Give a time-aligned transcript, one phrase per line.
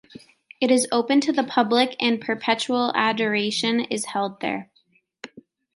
[0.59, 4.71] It is open to the public and perpetual adoration is held there.